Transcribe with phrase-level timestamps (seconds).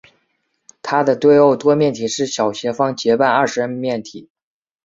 [0.81, 4.31] 它的对偶多面体是小斜方截半二十面体。